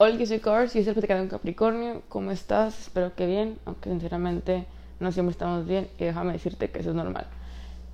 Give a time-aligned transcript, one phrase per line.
[0.00, 2.02] Hola, yo soy Cors y estoy platicando con Capricornio.
[2.08, 2.82] ¿Cómo estás?
[2.82, 4.64] Espero que bien, aunque sinceramente
[5.00, 7.26] no siempre estamos bien y déjame decirte que eso es normal.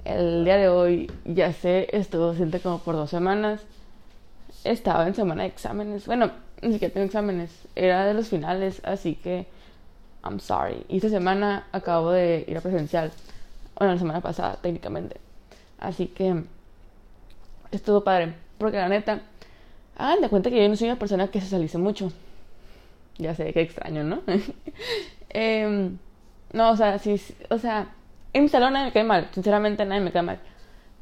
[0.05, 3.63] El día de hoy, ya sé, estuvo ausente como por dos semanas.
[4.65, 6.05] Estaba en semana de exámenes.
[6.05, 6.31] Bueno,
[6.61, 7.51] ni siquiera tengo exámenes.
[7.75, 9.47] Era de los finales, así que
[10.23, 10.85] I'm sorry.
[10.91, 13.13] Y esta semana acabo de ir a presencial.
[13.79, 15.17] Bueno, la semana pasada, técnicamente.
[15.79, 16.45] Así que
[17.71, 18.35] estuvo padre.
[18.59, 19.23] Porque la neta
[19.97, 22.13] Hagan de cuenta que yo no soy una persona que socialice mucho.
[23.19, 24.23] Ya sé, qué extraño, ¿no?
[25.37, 25.99] Em,
[26.53, 27.89] no, o sea, sí, o sea,
[28.33, 30.39] en mi salón nadie me cae mal, sinceramente nadie me cae mal.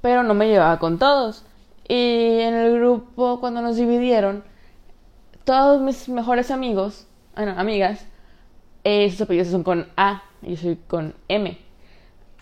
[0.01, 1.45] Pero no me llevaba con todos.
[1.87, 4.43] Y en el grupo, cuando nos dividieron,
[5.45, 7.07] todos mis mejores amigos,
[7.37, 8.07] bueno, amigas,
[8.85, 11.59] eh, sus apellidos son con A y yo soy con M.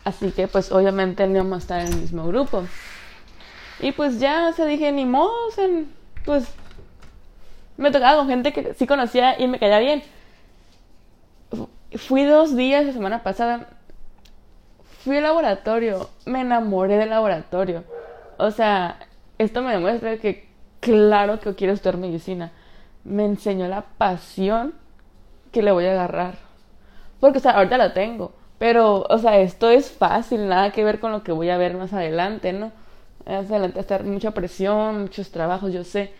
[0.05, 2.65] Así que, pues, obviamente no vamos a estar en el mismo grupo.
[3.81, 6.53] Y pues ya, se dije, ni modo, en pues
[7.77, 10.03] me tocaba con gente que sí conocía y me caía bien.
[11.97, 13.69] Fui dos días la semana pasada.
[15.03, 16.11] Fui al laboratorio.
[16.27, 17.85] Me enamoré del laboratorio.
[18.37, 18.99] O sea,
[19.39, 20.49] esto me demuestra que
[20.81, 22.53] claro que quiero estudiar medicina.
[23.03, 24.75] Me enseñó la pasión
[25.53, 26.35] que le voy a agarrar.
[27.19, 28.33] Porque, o sea, ahorita la tengo.
[28.59, 31.75] Pero, o sea, esto es fácil, nada que ver con lo que voy a ver
[31.75, 32.73] más adelante, ¿no?
[33.27, 36.13] Adelante estar mucha presión, muchos trabajos, yo sé.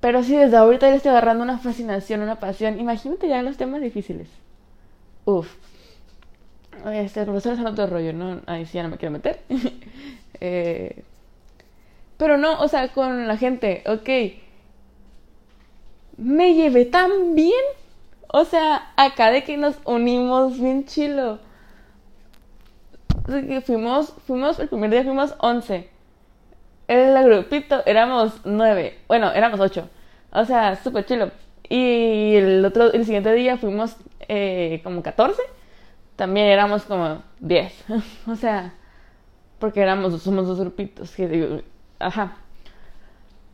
[0.00, 2.80] Pero sí, desde ahorita ya estoy agarrando una fascinación, una pasión.
[2.80, 4.28] Imagínate ya los temas difíciles.
[5.26, 5.54] Uf.
[6.86, 8.40] Este, profesor es otro rollo, ¿no?
[8.46, 9.40] Ahí sí ya no me quiero meter.
[10.40, 11.04] eh,
[12.16, 14.08] pero no, o sea, con la gente, ok.
[16.16, 17.52] Me llevé tan bien.
[18.28, 21.40] O sea, acá de que nos unimos bien chilo.
[23.64, 25.89] Fuimos, fuimos, el primer día fuimos 11
[26.90, 29.88] el grupito éramos nueve, bueno, éramos ocho,
[30.32, 31.30] o sea, súper chilo.
[31.68, 33.96] Y el otro, el siguiente día fuimos
[34.28, 35.40] eh, como 14,
[36.16, 37.84] también éramos como 10,
[38.26, 38.74] o sea,
[39.60, 41.62] porque éramos, somos dos grupitos, que
[42.00, 42.36] ajá.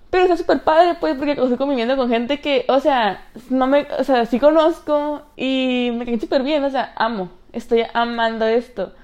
[0.09, 3.87] Pero está súper padre, pues, porque estoy conviviendo con gente que, o sea, no me,
[3.99, 8.95] o sea, sí conozco y me caen súper bien, o sea, amo, estoy amando esto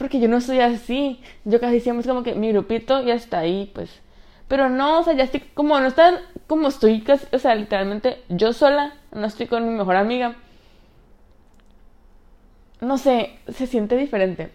[0.00, 1.20] porque yo no soy así.
[1.44, 4.00] Yo casi siempre es como que mi grupito ya está ahí, pues.
[4.48, 8.24] Pero no, o sea, ya estoy como, no está como estoy casi, o sea, literalmente
[8.30, 10.36] yo sola, no estoy con mi mejor amiga.
[12.80, 14.50] No sé, se siente diferente.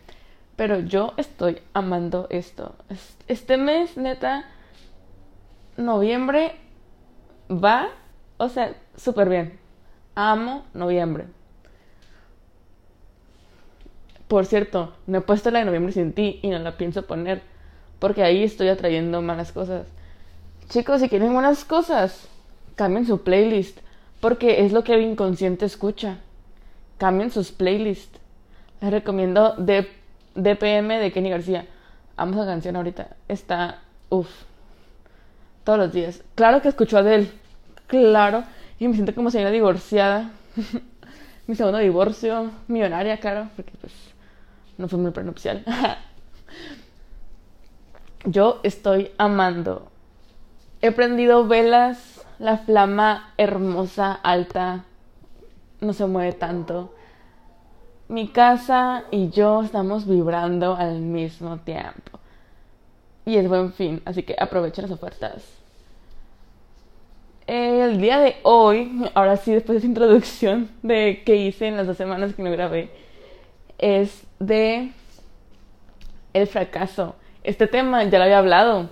[0.56, 2.74] Pero yo estoy amando esto.
[3.28, 4.50] Este mes, neta,
[5.78, 6.56] noviembre
[7.52, 7.90] va,
[8.38, 9.60] o sea, súper bien.
[10.16, 11.28] Amo noviembre.
[14.28, 17.42] Por cierto, no he puesto la de noviembre sin ti y no la pienso poner
[18.00, 19.88] porque ahí estoy atrayendo malas cosas.
[20.70, 22.28] Chicos, si quieren buenas cosas,
[22.76, 23.80] cambien su playlist
[24.20, 26.18] porque es lo que el inconsciente escucha.
[26.98, 28.20] Cambien sus playlists.
[28.82, 31.68] Les recomiendo DPM de Kenny García.
[32.18, 33.10] Amo esa canción ahorita.
[33.28, 34.30] Está, uff,
[35.64, 36.24] todos los días.
[36.36, 37.30] Claro que escucho a Adele.
[37.88, 38.44] Claro.
[38.80, 40.32] Y me siento como señora divorciada.
[41.48, 43.94] Mi segundo divorcio, millonaria, claro, porque pues
[44.78, 45.64] no fue muy prenupcial.
[48.26, 49.88] Yo estoy amando.
[50.82, 54.86] He prendido velas, la flama hermosa, alta,
[55.80, 56.94] no se mueve tanto.
[58.08, 62.20] Mi casa y yo estamos vibrando al mismo tiempo.
[63.26, 65.44] Y es buen fin, así que aprovechen las ofertas.
[67.48, 71.88] El día de hoy, ahora sí, después de esa introducción de que hice en las
[71.88, 72.90] dos semanas que no grabé,
[73.78, 74.92] es de
[76.34, 77.16] el fracaso.
[77.44, 78.90] Este tema ya lo había hablado,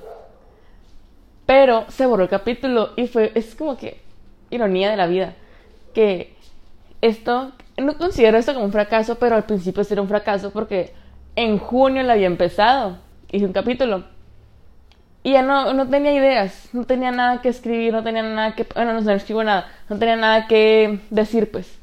[1.45, 4.01] pero se borró el capítulo y fue, es como que
[4.49, 5.33] ironía de la vida,
[5.93, 6.35] que
[7.01, 10.93] esto, no considero esto como un fracaso, pero al principio era un fracaso porque
[11.35, 12.99] en junio lo había empezado,
[13.31, 14.03] hice un capítulo
[15.23, 18.67] y ya no, no tenía ideas, no tenía nada que escribir, no tenía nada que,
[18.75, 21.82] bueno, no, no escribo nada, no tenía nada que decir pues.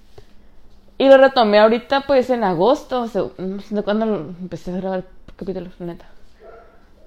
[1.00, 4.04] Y lo retomé ahorita, pues en agosto, o no sé cuándo
[4.38, 5.04] empecé a grabar
[5.34, 6.04] capítulos, neta.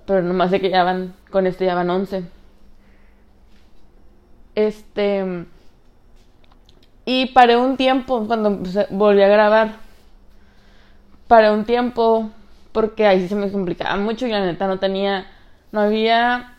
[0.08, 2.24] Pero nomás sé que ya van, con este ya van 11.
[4.56, 5.46] Este.
[7.06, 9.74] Y paré un tiempo cuando volví a grabar.
[11.28, 12.32] Paré un tiempo
[12.72, 15.28] porque ahí sí se me complicaba mucho y la neta no tenía.
[15.72, 16.56] No había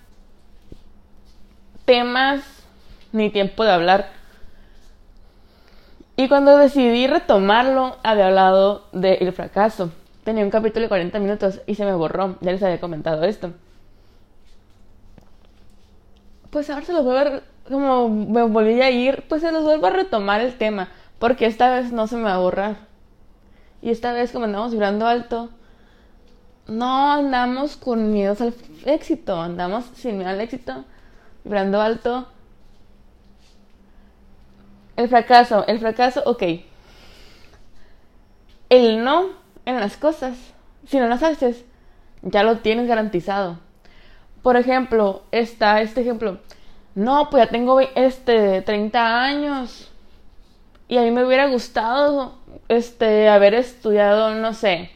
[1.84, 2.44] temas
[3.10, 4.23] ni tiempo de hablar
[6.16, 9.90] y cuando decidí retomarlo, había hablado del fracaso.
[10.24, 12.36] Tenía un capítulo de 40 minutos y se me borró.
[12.40, 13.52] Ya les había comentado esto.
[16.54, 19.88] pues ahora se los vuelvo a, como me volví a ir, pues se los vuelvo
[19.88, 20.88] a retomar el tema,
[21.18, 22.76] porque esta vez no se me va a borrar.
[23.82, 25.50] Y esta vez como andamos vibrando alto,
[26.68, 30.84] no andamos con miedos al éxito, andamos sin miedo al éxito,
[31.42, 32.28] vibrando alto.
[34.96, 36.42] El fracaso, el fracaso, ok.
[38.68, 39.30] El no
[39.66, 40.36] en las cosas,
[40.86, 41.64] si no las haces,
[42.22, 43.58] ya lo tienes garantizado.
[44.42, 46.38] Por ejemplo, está este ejemplo.
[46.94, 49.90] No, pues ya tengo este 30 años
[50.86, 52.34] y a mí me hubiera gustado
[52.68, 54.90] este haber estudiado, no sé,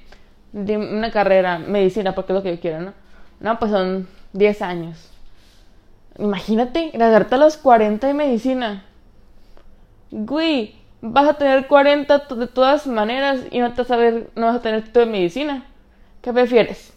[0.53, 2.93] una carrera, medicina, porque es lo que yo quiero, ¿no?
[3.41, 5.11] No, pues son 10 años.
[6.19, 8.85] Imagínate, graduarte a los 40 de medicina.
[10.11, 14.47] Güey, vas a tener 40 de todas maneras y no te vas a ver, no
[14.47, 15.67] vas a tener título de medicina.
[16.23, 16.93] ¿Qué prefieres?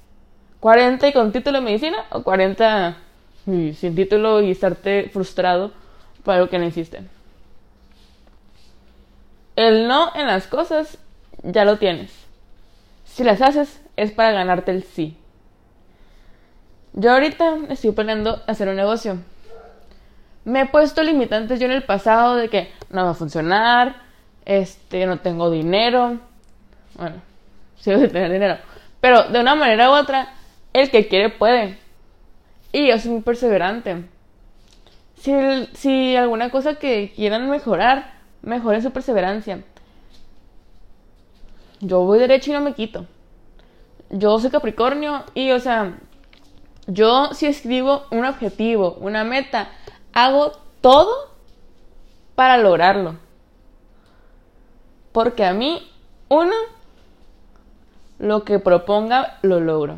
[0.62, 2.98] ¿40 y con título de medicina o 40
[3.46, 5.72] sin título y estarte frustrado
[6.24, 7.02] por algo que no hiciste?
[9.56, 10.98] El no en las cosas
[11.44, 12.12] ya lo tienes.
[13.06, 15.18] Si las haces es para ganarte el sí.
[16.94, 19.18] Yo ahorita estoy planeando hacer un negocio.
[20.44, 23.96] Me he puesto limitantes yo en el pasado de que no va a funcionar,
[24.46, 26.20] este, no tengo dinero.
[26.96, 27.18] Bueno,
[27.80, 28.58] sí voy a tener dinero.
[29.00, 30.34] Pero de una manera u otra,
[30.74, 31.78] el que quiere puede.
[32.72, 34.06] Y yo soy muy perseverante.
[35.18, 35.34] Si,
[35.74, 39.64] si alguna cosa que quieran mejorar, mejoren su perseverancia.
[41.80, 43.06] Yo voy derecho y no me quito.
[44.10, 45.98] Yo soy Capricornio y, o sea,
[46.88, 49.70] yo si escribo un objetivo, una meta,
[50.14, 51.32] hago todo
[52.36, 53.16] para lograrlo.
[55.12, 55.88] Porque a mí,
[56.30, 56.56] uno,
[58.20, 59.98] lo que proponga lo logro.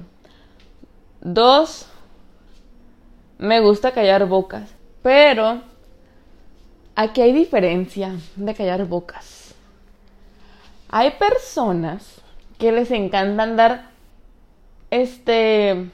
[1.21, 1.87] Dos,
[3.37, 4.73] me gusta callar bocas.
[5.01, 5.61] Pero
[6.95, 9.53] aquí hay diferencia de callar bocas.
[10.89, 12.21] Hay personas
[12.57, 13.89] que les encanta andar,
[14.91, 15.89] este,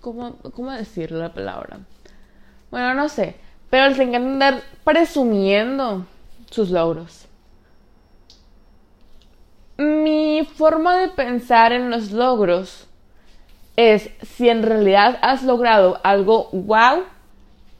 [0.00, 1.80] ¿cómo, cómo decir la palabra?
[2.76, 3.36] Bueno, no sé,
[3.70, 6.04] pero les encanta andar presumiendo
[6.50, 7.26] sus logros.
[9.78, 12.86] Mi forma de pensar en los logros
[13.76, 17.04] es si en realidad has logrado algo wow,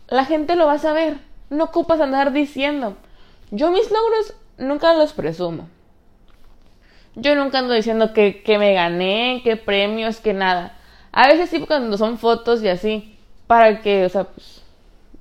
[0.09, 1.19] la gente lo va a saber.
[1.51, 2.97] No ocupas andar diciendo.
[3.51, 5.69] Yo mis logros nunca los presumo.
[7.17, 10.75] Yo nunca ando diciendo que, que me gané, que premios, que nada.
[11.13, 13.19] A veces sí cuando son fotos y así.
[13.47, 14.63] Para que, o sea, pues,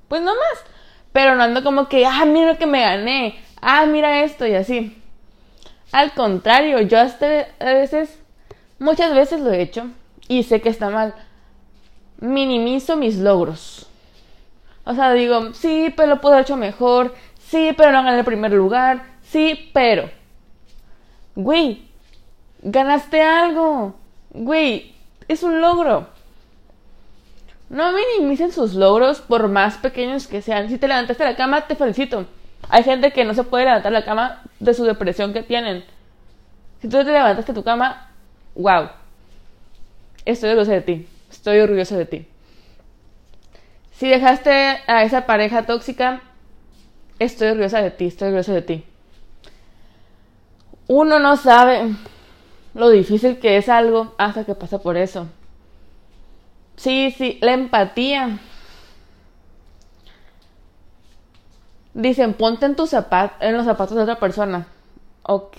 [0.08, 0.64] pues no más.
[1.12, 3.38] Pero no ando como que, ah, mira que me gané.
[3.60, 5.02] Ah, mira esto y así.
[5.92, 8.18] Al contrario, yo hasta a veces,
[8.78, 9.86] muchas veces lo he hecho
[10.28, 11.14] y sé que está mal.
[12.18, 13.88] Minimizo mis logros.
[14.84, 17.14] O sea, digo, sí, pero lo puedo haber hecho mejor.
[17.38, 19.04] Sí, pero no gané el primer lugar.
[19.22, 20.10] Sí, pero.
[21.34, 21.88] Güey,
[22.62, 23.94] ganaste algo.
[24.30, 24.94] Güey,
[25.28, 26.08] es un logro.
[27.68, 30.68] No minimicen sus logros por más pequeños que sean.
[30.68, 32.26] Si te levantaste de la cama, te felicito.
[32.68, 35.84] Hay gente que no se puede levantar la cama de su depresión que tienen.
[36.80, 38.10] Si tú te levantaste de tu cama,
[38.54, 38.88] wow.
[40.24, 41.08] Estoy orgullosa de ti.
[41.30, 42.26] Estoy orgullosa de ti.
[43.92, 44.50] Si dejaste
[44.86, 46.20] a esa pareja tóxica,
[47.18, 48.84] estoy orgullosa de ti, estoy orgullosa de ti.
[50.86, 51.94] Uno no sabe
[52.74, 55.26] lo difícil que es algo hasta que pasa por eso.
[56.76, 58.38] Sí, sí, la empatía.
[61.94, 64.66] Dicen, ponte en, tus en los zapatos de otra persona.
[65.22, 65.56] Ok.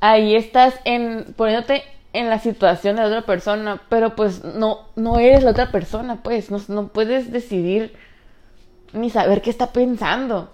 [0.00, 5.18] Ahí estás en, poniéndote en la situación de la otra persona, pero pues no, no
[5.18, 7.96] eres la otra persona, pues no, no puedes decidir
[8.92, 10.52] ni saber qué está pensando.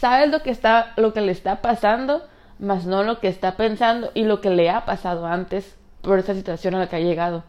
[0.00, 2.26] Sabes lo que está, lo que le está pasando,
[2.58, 6.34] más no lo que está pensando y lo que le ha pasado antes por esa
[6.34, 7.44] situación a la que ha llegado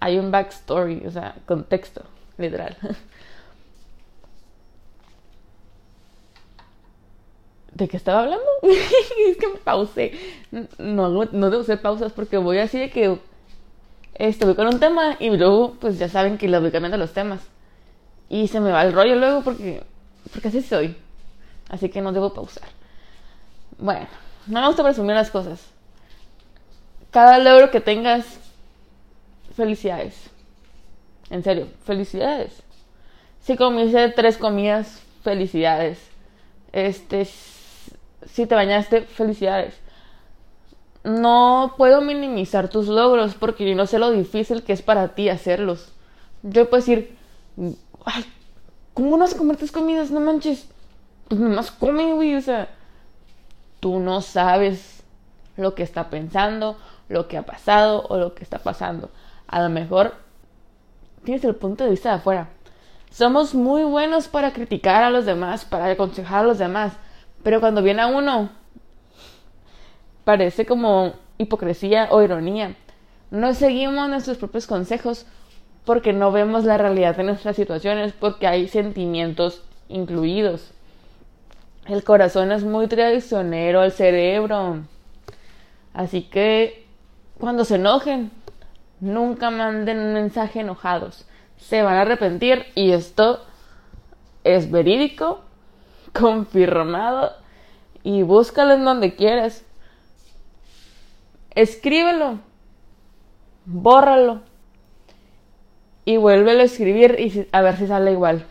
[0.00, 2.02] hay un backstory, o sea, contexto,
[2.38, 2.76] literal.
[7.74, 8.44] ¿De qué estaba hablando?
[8.62, 10.12] es que me pausé.
[10.78, 13.18] No, no debo hacer pausas porque voy así de que
[14.14, 17.12] este, voy con un tema y luego, pues ya saben que lo voy cambiando los
[17.12, 17.40] temas.
[18.28, 19.82] Y se me va el rollo luego porque,
[20.32, 20.96] porque así soy.
[21.70, 22.68] Así que no debo pausar.
[23.78, 24.06] Bueno,
[24.46, 25.64] no me gusta presumir las cosas.
[27.10, 28.39] Cada logro que tengas
[29.60, 30.30] felicidades.
[31.28, 32.62] En serio, felicidades.
[33.40, 35.98] Si comiste tres comidas, felicidades.
[36.72, 39.74] Este, si te bañaste, felicidades.
[41.04, 45.28] No puedo minimizar tus logros porque yo no sé lo difícil que es para ti
[45.28, 45.92] hacerlos.
[46.42, 47.16] Yo puedo decir,
[48.06, 48.24] ay,
[48.94, 50.10] ¿cómo no vas a comer tus comidas?
[50.10, 50.68] No manches.
[51.28, 52.34] Pues nomás come, güey.
[52.34, 52.68] O sea,
[53.78, 55.02] tú no sabes
[55.58, 59.10] lo que está pensando, lo que ha pasado o lo que está pasando.
[59.50, 60.14] A lo mejor
[61.24, 62.48] tienes el punto de vista de afuera.
[63.10, 66.92] Somos muy buenos para criticar a los demás, para aconsejar a los demás,
[67.42, 68.50] pero cuando viene a uno,
[70.22, 72.76] parece como hipocresía o ironía.
[73.32, 75.26] No seguimos nuestros propios consejos
[75.84, 80.70] porque no vemos la realidad de nuestras situaciones, porque hay sentimientos incluidos.
[81.86, 84.84] El corazón es muy traicionero al cerebro.
[85.92, 86.86] Así que
[87.40, 88.30] cuando se enojen,
[89.00, 91.26] nunca manden un mensaje enojados.
[91.56, 93.44] Se van a arrepentir y esto
[94.44, 95.42] es verídico,
[96.12, 97.32] confirmado
[98.02, 99.64] y búscalo en donde quieras.
[101.54, 102.38] Escríbelo,
[103.64, 104.40] bórralo
[106.04, 108.46] y vuélvelo a escribir y a ver si sale igual.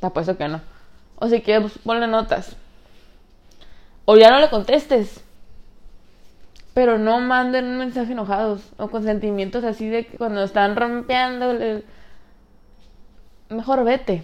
[0.00, 0.60] Te apuesto que no.
[1.16, 2.56] O si quieres, ponle notas.
[4.04, 5.24] O ya no le contestes.
[6.78, 11.52] Pero no manden un mensaje enojados o con sentimientos así de que cuando están rompiendo.
[13.48, 14.22] Mejor vete.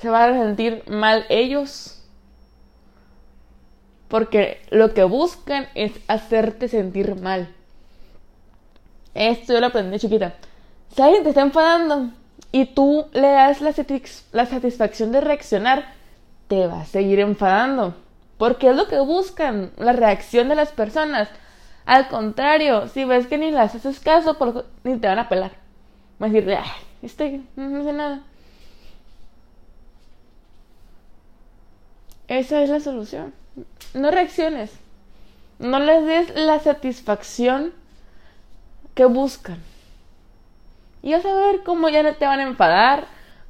[0.00, 2.04] Se van a sentir mal ellos.
[4.06, 7.52] Porque lo que buscan es hacerte sentir mal.
[9.12, 10.34] Esto yo lo aprendí chiquita.
[10.94, 12.10] Si alguien te está enfadando
[12.52, 13.74] y tú le das la,
[14.30, 15.92] la satisfacción de reaccionar,
[16.46, 17.96] te va a seguir enfadando.
[18.40, 21.28] Porque es lo que buscan, la reacción de las personas.
[21.84, 24.34] Al contrario, si ves que ni las haces caso,
[24.82, 25.50] ni te van a pelar.
[26.18, 26.70] Van a decir, ay,
[27.02, 28.22] este no hace nada.
[32.28, 33.34] Esa es la solución.
[33.92, 34.72] No reacciones.
[35.58, 37.74] No les des la satisfacción
[38.94, 39.58] que buscan.
[41.02, 43.04] Y vas a ver cómo ya no te van a enfadar,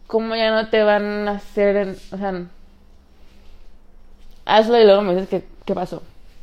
[0.09, 2.47] cómo ya no te van a hacer, o sea,
[4.57, 6.03] hazlo y luego me dices qué, qué pasó.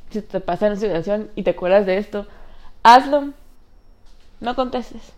[0.10, 2.28] Si te pasa una situación y te acuerdas de esto,
[2.84, 3.34] hazlo,
[4.40, 5.14] no contestes,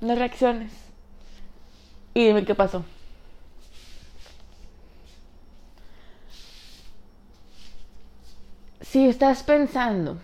[0.00, 0.72] no reacciones
[2.14, 2.84] y dime qué pasó.
[8.80, 10.18] Si estás pensando,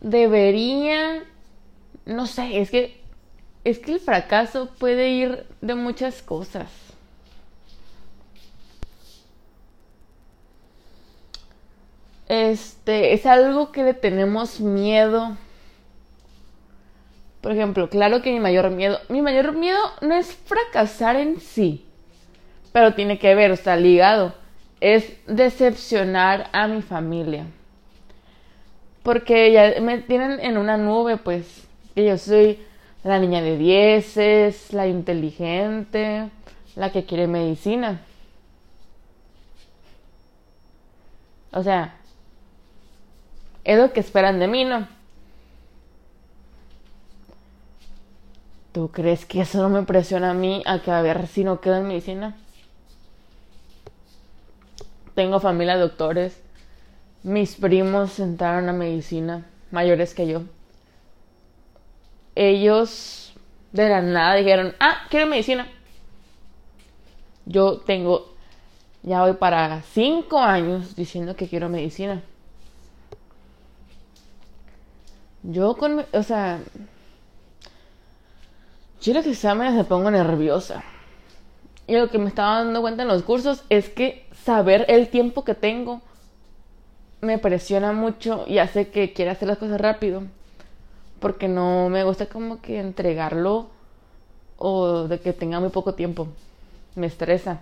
[0.00, 1.22] debería
[2.04, 3.00] no sé, es que
[3.64, 6.68] es que el fracaso puede ir de muchas cosas.
[12.28, 15.36] Este, es algo que le tenemos miedo.
[17.40, 21.84] Por ejemplo, claro que mi mayor miedo, mi mayor miedo no es fracasar en sí,
[22.72, 24.32] pero tiene que ver, está ligado,
[24.80, 27.46] es decepcionar a mi familia.
[29.02, 32.60] Porque ya me tienen en una nube, pues, que yo soy
[33.02, 36.30] la niña de dieces, la inteligente,
[36.76, 38.00] la que quiere medicina.
[41.50, 41.96] O sea,
[43.64, 44.88] es lo que esperan de mí, ¿no?
[48.72, 51.60] ¿Tú crees que eso no me presiona a mí a que a ver si no
[51.60, 52.36] quedo en medicina?
[55.14, 56.40] Tengo familia de doctores.
[57.22, 60.42] Mis primos entraron a medicina, mayores que yo
[62.34, 63.32] ellos
[63.72, 65.68] de la nada dijeron, ah, quiero medicina.
[67.44, 68.34] Yo tengo,
[69.02, 72.22] ya voy para cinco años diciendo que quiero medicina.
[75.42, 76.60] Yo con, o sea,
[79.00, 80.84] yo los exámenes me pongo nerviosa.
[81.86, 85.44] Y lo que me estaba dando cuenta en los cursos es que saber el tiempo
[85.44, 86.00] que tengo
[87.20, 90.22] me presiona mucho y hace que quiera hacer las cosas rápido
[91.22, 93.68] porque no me gusta como que entregarlo
[94.58, 96.26] o de que tenga muy poco tiempo.
[96.96, 97.60] Me estresa.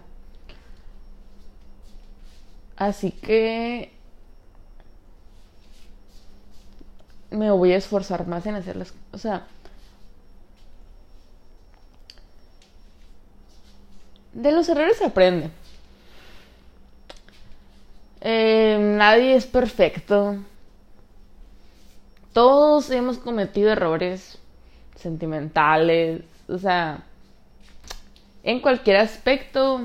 [2.77, 3.93] Así que
[7.31, 8.93] me voy a esforzar más en hacerlas.
[9.13, 9.47] O sea,
[14.33, 15.51] de los errores se aprende.
[18.21, 20.37] Eh, nadie es perfecto.
[22.33, 24.39] Todos hemos cometido errores
[24.95, 27.03] sentimentales, o sea,
[28.43, 29.81] en cualquier aspecto,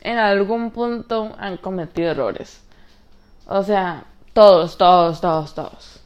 [0.00, 2.60] en algún punto han cometido errores.
[3.46, 5.97] O sea, todos, todos, todos, todos.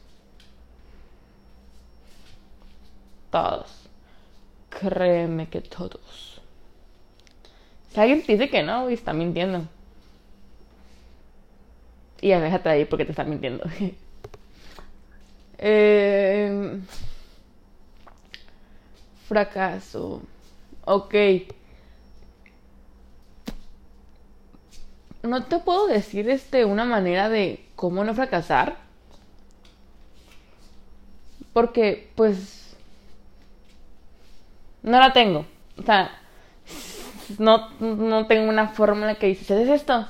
[3.33, 3.89] Todos.
[4.69, 6.39] Créeme que todos.
[7.91, 9.67] Si alguien dice que no, está mintiendo.
[12.21, 13.65] Y ya déjate ahí porque te está mintiendo.
[15.65, 16.81] Eh,
[19.29, 20.21] fracaso.
[20.83, 21.15] Ok.
[25.21, 28.75] No te puedo decir este una manera de cómo no fracasar.
[31.53, 32.62] Porque, pues.
[34.83, 35.45] No la tengo.
[35.77, 36.11] O sea,
[37.39, 40.07] no, no tengo una fórmula que dice, esto,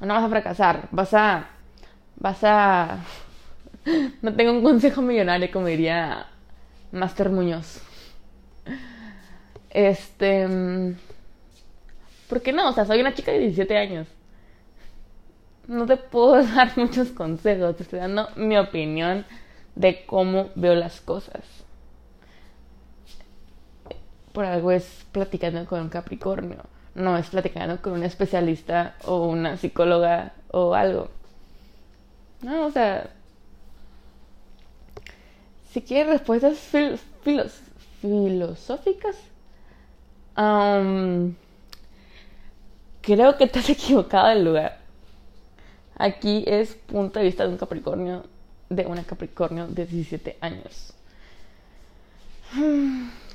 [0.00, 0.88] no vas a fracasar.
[0.90, 1.48] Vas a.
[2.16, 2.98] Vas a.
[4.20, 6.26] No tengo un consejo millonario, como diría
[6.92, 7.80] Master Muñoz.
[9.70, 10.46] Este.
[12.28, 12.68] ¿Por qué no?
[12.68, 14.08] O sea, soy una chica de 17 años.
[15.66, 19.24] No te puedo dar muchos consejos, te estoy dando mi opinión
[19.74, 21.44] de cómo veo las cosas.
[24.38, 26.62] Por algo es platicando con un Capricornio,
[26.94, 31.08] no es platicando con un especialista o una psicóloga o algo.
[32.42, 33.10] No, o sea,
[35.72, 36.56] si quieres respuestas
[38.00, 39.16] filosóficas,
[43.02, 44.78] creo que has equivocado del lugar.
[45.96, 48.24] Aquí es punto de vista de un Capricornio,
[48.68, 50.94] de una Capricornio de 17 años.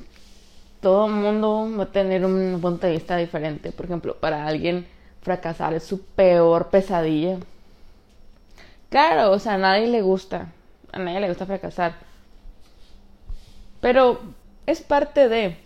[0.83, 3.71] Todo el mundo va a tener un punto de vista diferente.
[3.71, 4.85] Por ejemplo, para alguien
[5.21, 7.37] fracasar es su peor pesadilla.
[8.89, 10.51] Claro, o sea, a nadie le gusta.
[10.91, 11.95] A nadie le gusta fracasar.
[13.79, 14.19] Pero
[14.65, 15.57] es parte de.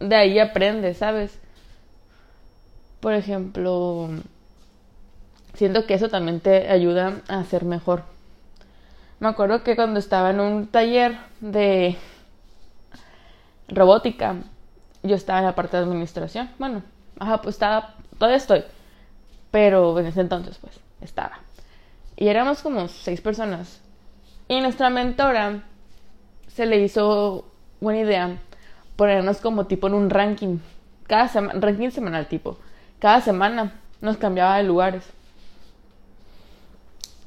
[0.00, 1.38] De ahí aprendes, ¿sabes?
[3.00, 4.08] Por ejemplo,
[5.52, 8.04] siento que eso también te ayuda a ser mejor.
[9.20, 11.96] Me acuerdo que cuando estaba en un taller de
[13.68, 14.36] robótica,
[15.02, 16.50] yo estaba en la parte de administración.
[16.58, 16.82] Bueno,
[17.18, 18.64] ajá, pues estaba, todavía estoy,
[19.50, 21.40] pero en ese entonces pues estaba.
[22.16, 23.80] Y éramos como seis personas.
[24.48, 25.64] Y nuestra mentora
[26.48, 27.44] se le hizo
[27.80, 28.38] buena idea
[28.96, 30.58] ponernos como tipo en un ranking.
[31.06, 32.58] Cada semana, ranking semanal tipo.
[32.98, 35.04] Cada semana nos cambiaba de lugares.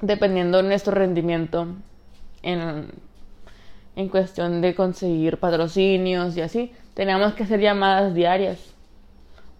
[0.02, 1.67] Dependiendo de nuestro rendimiento
[2.41, 2.88] en,
[4.00, 6.72] en cuestión de conseguir patrocinios y así.
[6.94, 8.58] Teníamos que hacer llamadas diarias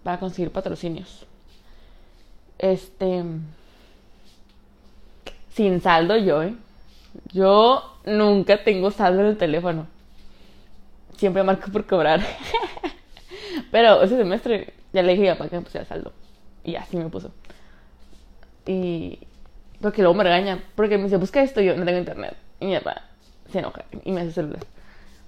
[0.02, 1.26] para conseguir patrocinios.
[2.58, 3.22] Este.
[5.50, 6.54] Sin saldo yo, ¿eh?
[7.32, 9.86] Yo nunca tengo saldo en el teléfono.
[11.18, 12.20] Siempre marco por cobrar.
[13.70, 16.14] Pero ese semestre ya le dije a papá que me pusiera saldo.
[16.64, 17.30] Y así me puso.
[18.64, 19.18] Y.
[19.82, 20.64] Porque luego me regaña.
[20.76, 22.36] Porque me dice, busca esto y yo no tengo internet.
[22.58, 23.09] Y mi papá
[24.04, 24.64] y me hace celular.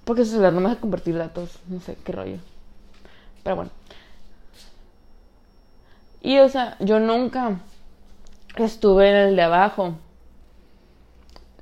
[0.05, 1.59] Porque su celular no me deja compartir datos.
[1.67, 2.37] No sé qué rollo.
[3.43, 3.71] Pero bueno.
[6.21, 7.59] Y o sea, yo nunca
[8.57, 9.95] estuve en el de abajo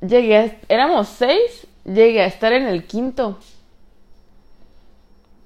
[0.02, 3.39] llegué, a, éramos seis, llegué a estar en el quinto.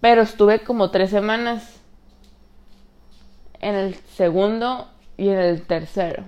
[0.01, 1.79] Pero estuve como tres semanas
[3.59, 6.23] en el segundo y en el tercero.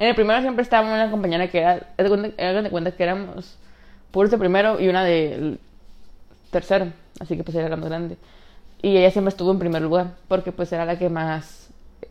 [0.00, 3.58] En el primero siempre estaba una compañera que era, hagan de cuenta que éramos
[4.10, 5.58] puros de primero y una de
[6.50, 8.16] tercero, así que pues era la más grande.
[8.80, 11.68] Y ella siempre estuvo en primer lugar, porque pues era la que más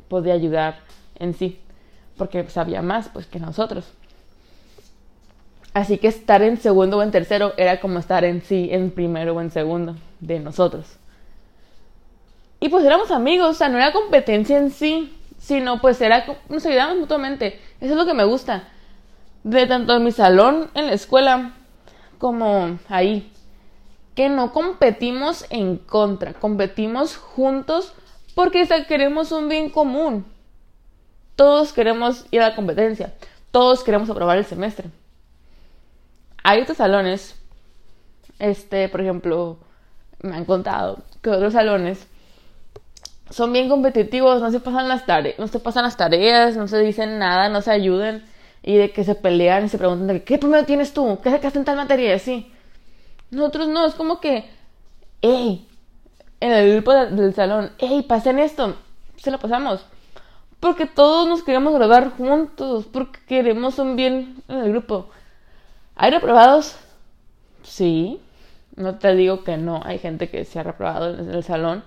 [0.07, 0.75] podía ayudar
[1.17, 1.57] en sí,
[2.15, 3.91] porque sabía más pues que nosotros.
[5.73, 9.33] Así que estar en segundo o en tercero era como estar en sí, en primero
[9.33, 10.85] o en segundo de nosotros.
[12.59, 15.18] Y pues éramos amigos, o sea, no era competencia en sí,
[15.49, 17.59] sino pues era, nos ayudábamos mutuamente.
[17.81, 18.69] Eso es lo que me gusta.
[19.43, 21.55] De tanto en mi salón, en la escuela,
[22.17, 23.31] como ahí.
[24.15, 27.93] Que no competimos en contra, competimos juntos
[28.35, 30.25] porque queremos un bien común.
[31.35, 33.13] Todos queremos ir a la competencia,
[33.51, 34.89] todos queremos aprobar el semestre
[36.43, 37.35] hay otros salones,
[38.39, 39.57] este, por ejemplo,
[40.21, 42.07] me han contado que otros salones
[43.29, 46.79] son bien competitivos, no se pasan las tareas, no se pasan las tareas, no se
[46.79, 48.23] dicen nada, no se ayudan
[48.63, 51.65] y de que se pelean y se preguntan qué primero tienes tú, qué sacaste en
[51.65, 52.51] tal materia, sí.
[53.31, 54.49] Nosotros no, es como que,
[55.21, 55.67] hey,
[56.39, 58.75] en el grupo del salón, hey, pasen esto,
[59.17, 59.85] se lo pasamos.
[60.59, 65.09] Porque todos nos queremos grabar juntos, porque queremos un bien en el grupo.
[65.95, 66.75] ¿Hay reprobados?
[67.63, 68.19] Sí.
[68.75, 69.81] No te digo que no.
[69.83, 71.83] Hay gente que se ha reprobado en el salón.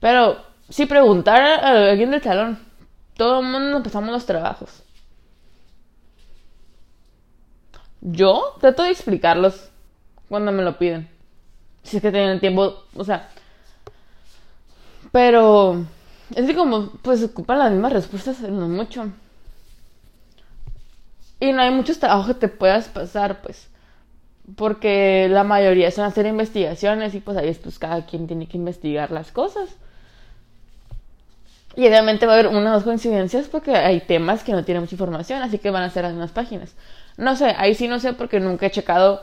[0.00, 2.58] Pero si preguntar a alguien del salón,
[3.16, 4.82] todo el mundo nos pasamos los trabajos.
[8.00, 9.70] Yo trato de explicarlos
[10.28, 11.08] cuando me lo piden.
[11.82, 13.28] Si es que tienen tiempo, o sea.
[15.10, 15.84] Pero
[16.34, 19.10] es que como pues ocupan las mismas respuestas, no mucho.
[21.40, 23.68] Y no hay muchos trabajos que te puedas pasar, pues.
[24.56, 28.56] Porque la mayoría son hacer investigaciones y pues ahí es pues cada quien tiene que
[28.56, 29.76] investigar las cosas.
[31.78, 34.82] Y obviamente va a haber una o dos coincidencias porque hay temas que no tienen
[34.82, 36.74] mucha información, así que van a ser las mismas páginas.
[37.16, 39.22] No sé, ahí sí no sé porque nunca he checado,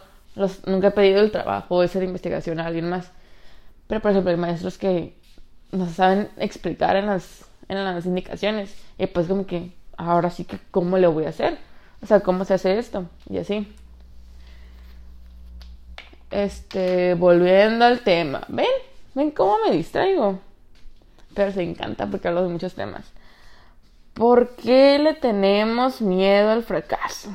[0.65, 3.11] nunca he pedido el trabajo esa de investigación a alguien más.
[3.87, 5.17] Pero por ejemplo, hay maestros que
[5.73, 8.73] no saben explicar en las, en las indicaciones.
[8.97, 11.57] Y pues como que, ahora sí que, ¿cómo le voy a hacer?
[12.01, 13.09] O sea, ¿cómo se hace esto?
[13.29, 13.67] Y así.
[16.31, 18.43] Este, volviendo al tema.
[18.47, 18.65] ¿Ven?
[19.13, 20.39] ¿Ven cómo me distraigo?
[21.35, 23.11] Pero se encanta porque hablo de muchos temas.
[24.13, 27.29] ¿Por qué le tenemos miedo al fracaso?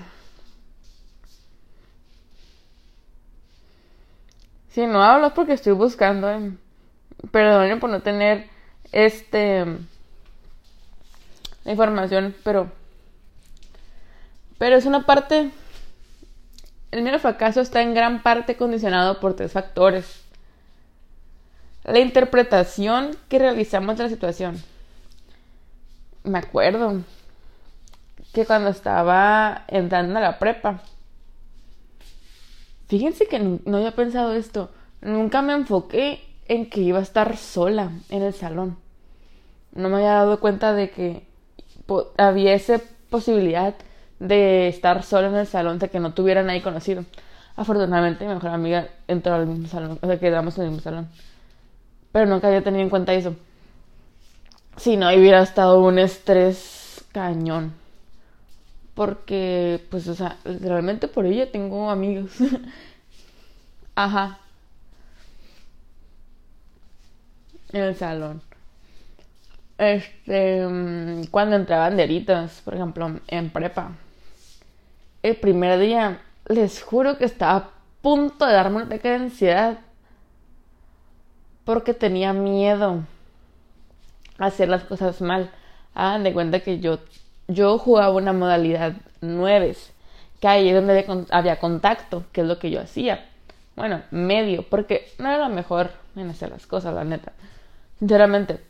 [4.71, 6.31] Si no hablo es porque estoy buscando.
[6.31, 6.53] Eh,
[7.33, 8.49] por no tener
[8.93, 9.67] este
[11.65, 12.73] la información, pero
[14.59, 15.51] pero es una parte
[16.91, 20.25] el miedo al fracaso está en gran parte condicionado por tres factores
[21.85, 24.63] la interpretación que realizamos de la situación.
[26.25, 27.01] Me acuerdo
[28.33, 30.83] que cuando estaba entrando a la prepa,
[32.89, 37.91] fíjense que no había pensado esto, nunca me enfoqué en que iba a estar sola
[38.09, 38.77] en el salón.
[39.73, 41.27] No me había dado cuenta de que
[42.19, 43.75] había esa posibilidad
[44.19, 47.05] de estar sola en el salón, de que no tuviera nadie conocido.
[47.57, 51.09] Afortunadamente, mi mejor amiga entró al mismo salón, o sea, quedamos en el mismo salón.
[52.13, 53.37] Pero nunca había tenido en cuenta eso.
[54.77, 57.75] Si no, hubiera estado un estrés cañón.
[58.95, 62.33] Porque, pues, o sea, realmente por ella tengo amigos.
[63.95, 64.39] Ajá.
[67.73, 68.43] En el salón.
[69.79, 73.93] Este, mm, cuando entré banderitas, por ejemplo, en prepa.
[75.23, 77.71] El primer día, les juro que estaba a
[78.03, 79.79] punto de darme un ataque de ansiedad
[81.65, 83.05] porque tenía miedo
[84.39, 85.51] a hacer las cosas mal.
[85.95, 86.99] Hagan de cuenta que yo,
[87.49, 89.77] yo jugaba una modalidad 9,
[90.41, 93.29] que ahí es donde había contacto, que es lo que yo hacía.
[93.77, 97.33] Bueno, medio, porque no era mejor en hacer las cosas, la neta.
[97.99, 98.61] Sinceramente.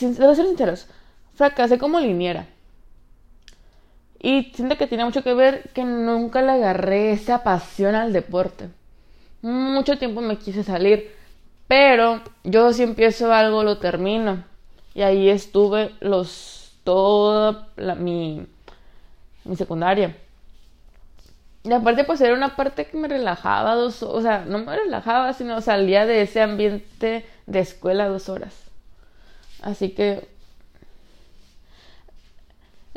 [0.00, 0.86] Debo ser sinceros,
[1.34, 2.46] fracasé como liniera.
[4.20, 8.68] Y siento que tiene mucho que ver que nunca le agarré esa pasión al deporte.
[9.42, 11.12] Mucho tiempo me quise salir,
[11.68, 14.44] pero yo si empiezo algo lo termino.
[14.94, 18.44] Y ahí estuve los toda mi,
[19.44, 20.16] mi secundaria.
[21.62, 25.34] Y aparte pues era una parte que me relajaba dos o sea, no me relajaba,
[25.34, 28.54] sino salía de ese ambiente de escuela dos horas.
[29.62, 30.28] Así que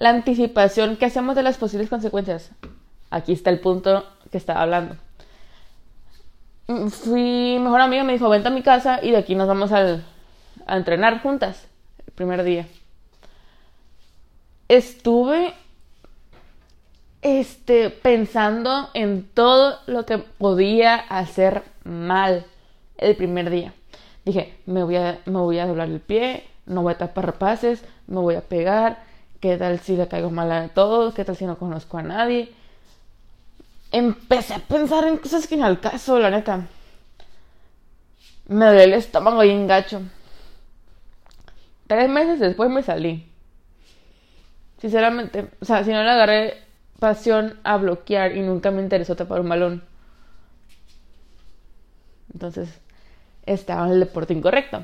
[0.01, 2.49] la anticipación que hacemos de las posibles consecuencias.
[3.11, 4.95] Aquí está el punto que estaba hablando.
[6.65, 9.71] Mm, fui, mejor amigo me dijo, vente a mi casa y de aquí nos vamos
[9.71, 10.01] a
[10.67, 11.67] entrenar juntas
[12.07, 12.65] el primer día.
[14.67, 15.53] Estuve
[17.21, 22.47] este, pensando en todo lo que podía hacer mal
[22.97, 23.75] el primer día.
[24.25, 27.85] Dije, me voy a, me voy a doblar el pie, no voy a tapar rapaces,
[28.07, 29.10] me voy a pegar,
[29.41, 31.15] ¿Qué tal si le caigo mal a todos?
[31.15, 32.53] ¿Qué tal si no conozco a nadie?
[33.91, 36.67] Empecé a pensar en cosas que ni al caso, la neta.
[38.47, 40.03] Me duele el estómago en gacho.
[41.87, 43.27] Tres meses después me salí.
[44.79, 46.57] Sinceramente, o sea, si no le agarré
[46.99, 49.83] pasión a bloquear y nunca me interesó tapar un balón.
[52.31, 52.69] Entonces,
[53.47, 54.83] estaba en el deporte incorrecto.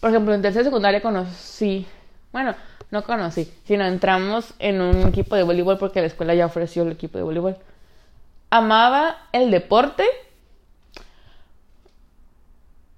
[0.00, 1.86] Por ejemplo, en tercera secundaria conocí,
[2.32, 2.54] bueno,
[2.90, 6.92] no conocí, sino entramos en un equipo de voleibol porque la escuela ya ofreció el
[6.92, 7.56] equipo de voleibol.
[8.50, 10.04] Amaba el deporte,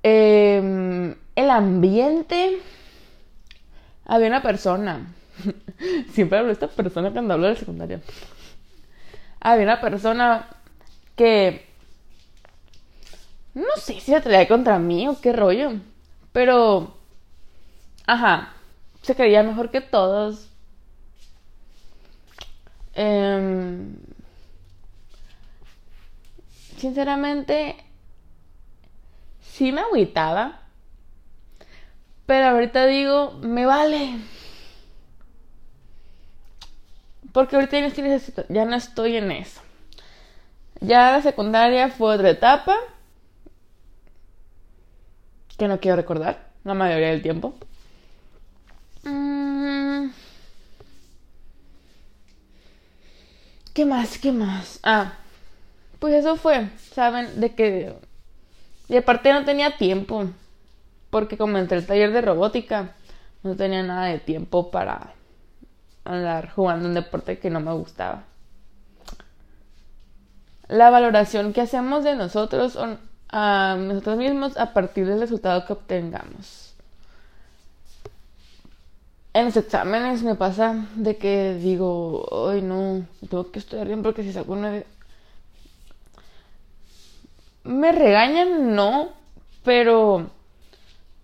[0.03, 2.61] em, el ambiente.
[4.05, 5.13] Había una persona,
[6.13, 8.01] siempre hablo de esta persona cuando hablo de la secundaria.
[9.41, 10.49] Había una persona
[11.17, 11.67] que
[13.55, 15.73] no sé si se traía contra mí o qué rollo,
[16.33, 16.95] pero
[18.07, 18.55] ajá,
[19.03, 20.49] se creía mejor que todos.
[22.95, 23.97] Em,
[26.77, 27.77] sinceramente,
[29.41, 30.61] sí me agüitaba.
[32.27, 34.21] Pero ahorita digo, me vale.
[37.33, 39.61] Porque ahorita ya no estoy, ya no estoy en eso.
[40.81, 42.77] Ya la secundaria fue otra etapa.
[45.57, 47.55] Que no quiero recordar la mayoría del tiempo.
[49.05, 50.11] Mm.
[53.75, 54.19] ¿Qué más?
[54.19, 54.81] ¿Qué más?
[54.83, 55.15] Ah,
[55.99, 57.41] pues eso fue, ¿saben?
[57.41, 57.95] De que...
[58.89, 60.29] Y aparte no tenía tiempo,
[61.11, 62.95] porque como entré el taller de robótica,
[63.43, 65.13] no tenía nada de tiempo para
[66.05, 68.25] andar jugando un deporte que no me gustaba.
[70.69, 72.79] La valoración que hacemos de nosotros
[73.29, 76.70] a nosotros mismos a partir del resultado que obtengamos.
[79.33, 84.23] En los exámenes me pasa de que digo, ay no, tengo que estudiar bien porque
[84.25, 84.83] si saco una...
[87.63, 89.11] Me regañan, no,
[89.63, 90.31] pero...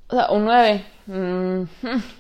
[0.09, 0.85] O sea, un 9.
[1.07, 1.63] Mm,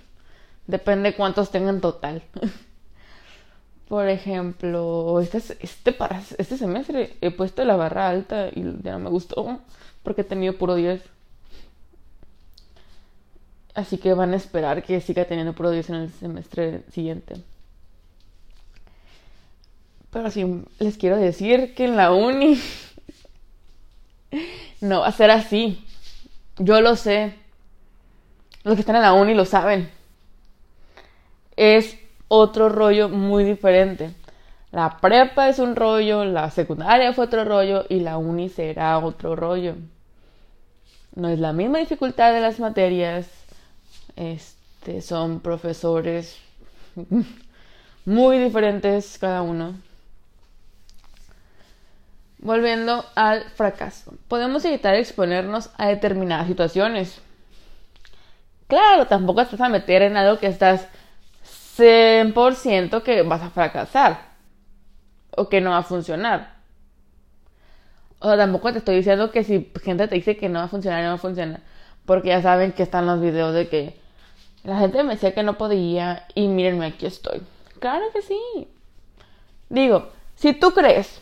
[0.66, 2.22] depende cuántos tengan total.
[3.88, 5.96] Por ejemplo, este, este,
[6.38, 9.60] este semestre he puesto la barra alta y ya no me gustó
[10.02, 11.02] porque he tenido puro 10.
[13.76, 17.34] Así que van a esperar que siga teniendo puro 10 en el semestre siguiente.
[20.10, 22.58] Pero sí, les quiero decir que en la uni
[24.80, 25.84] no va a ser así.
[26.56, 27.34] Yo lo sé.
[28.64, 29.90] Los que están en la uni lo saben.
[31.54, 34.14] Es otro rollo muy diferente.
[34.72, 39.36] La prepa es un rollo, la secundaria fue otro rollo y la uni será otro
[39.36, 39.74] rollo.
[41.14, 43.45] No es la misma dificultad de las materias.
[44.16, 46.38] Este, son profesores
[48.04, 49.74] muy diferentes cada uno.
[52.38, 54.14] Volviendo al fracaso.
[54.28, 57.20] Podemos evitar exponernos a determinadas situaciones.
[58.68, 60.88] Claro, tampoco estás a meter en algo que estás
[61.76, 64.20] 100% que vas a fracasar
[65.30, 66.56] o que no va a funcionar.
[68.18, 70.68] O sea, tampoco te estoy diciendo que si gente te dice que no va a
[70.68, 71.60] funcionar, no va a funcionar.
[72.06, 74.05] Porque ya saben que están los videos de que
[74.66, 77.40] la gente me decía que no podía y mírenme, aquí estoy.
[77.78, 78.68] Claro que sí.
[79.68, 81.20] Digo, si tú crees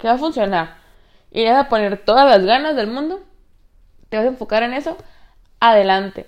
[0.00, 0.76] que va a funcionar
[1.30, 3.20] y vas a poner todas las ganas del mundo,
[4.08, 4.96] te vas a enfocar en eso,
[5.60, 6.26] adelante.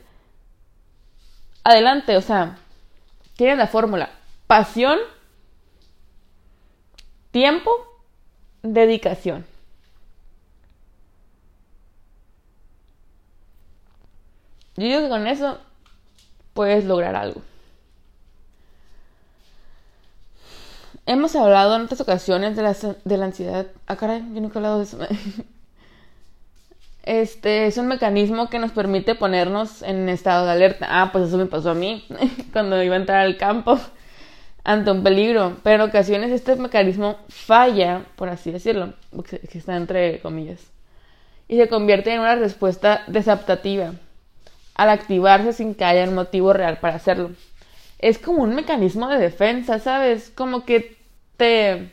[1.64, 2.58] Adelante, o sea,
[3.36, 4.10] Tienes la fórmula.
[4.46, 4.98] Pasión,
[7.30, 7.70] tiempo,
[8.62, 9.44] dedicación.
[14.76, 15.58] Yo digo que con eso
[16.54, 17.42] puedes lograr algo.
[21.06, 23.66] Hemos hablado en otras ocasiones de la, de la ansiedad.
[23.86, 24.98] Ah, caray, yo nunca he hablado de eso.
[27.02, 30.86] Este es un mecanismo que nos permite ponernos en estado de alerta.
[30.88, 32.02] Ah, pues eso me pasó a mí
[32.52, 33.78] cuando iba a entrar al campo
[34.64, 35.58] ante un peligro.
[35.62, 38.94] Pero en ocasiones este mecanismo falla, por así decirlo,
[39.28, 40.60] que está entre comillas,
[41.46, 43.92] y se convierte en una respuesta desadaptativa
[44.74, 47.30] al activarse sin que haya un motivo real para hacerlo.
[47.98, 50.30] Es como un mecanismo de defensa, ¿sabes?
[50.34, 50.96] Como que
[51.36, 51.92] te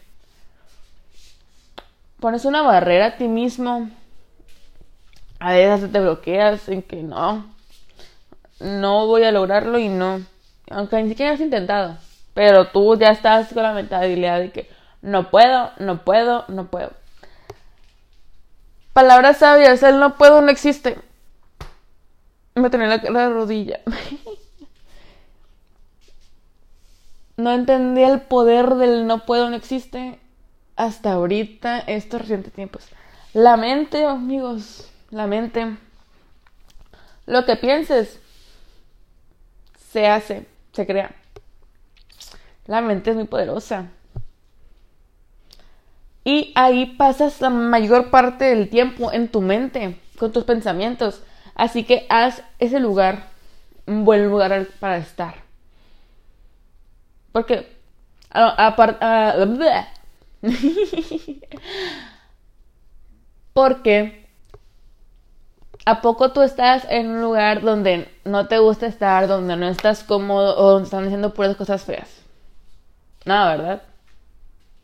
[2.19, 3.89] pones una barrera a ti mismo
[5.41, 7.51] a veces te bloqueas en que no,
[8.59, 10.21] no voy a lograrlo y no,
[10.69, 11.97] aunque ni siquiera has intentado,
[12.35, 14.69] pero tú ya estás con la mentalidad de que
[15.01, 16.91] no puedo, no puedo, no puedo.
[18.93, 20.99] Palabras sabias, el no puedo no existe.
[22.55, 23.79] Me tenía la, la rodilla.
[27.37, 30.19] no entendí el poder del no puedo no existe
[30.75, 32.87] hasta ahorita, estos recientes tiempos.
[33.33, 35.77] La mente, amigos, la mente,
[37.25, 38.19] lo que pienses,
[39.91, 41.15] se hace, se crea.
[42.65, 43.89] La mente es muy poderosa.
[46.23, 51.23] Y ahí pasas la mayor parte del tiempo en tu mente, con tus pensamientos.
[51.61, 53.27] Así que haz ese lugar
[53.85, 55.35] un buen lugar para estar.
[57.31, 57.67] Porque,
[58.31, 58.97] aparte,
[63.53, 64.27] porque
[65.85, 70.03] ¿A poco tú estás en un lugar donde no te gusta estar, donde no estás
[70.03, 72.09] cómodo o donde están diciendo puras cosas feas?
[73.23, 73.83] Nada, ¿verdad?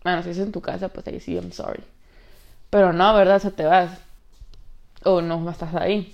[0.03, 1.83] Bueno, si es en tu casa, pues ahí sí, I'm sorry.
[2.69, 3.43] Pero no, ¿verdad?
[3.43, 3.89] O te vas.
[5.03, 6.13] O no estás ahí.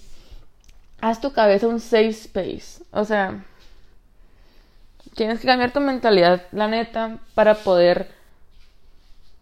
[1.03, 2.81] Haz tu cabeza un safe space.
[2.91, 3.43] O sea,
[5.15, 8.09] tienes que cambiar tu mentalidad, la neta, para poder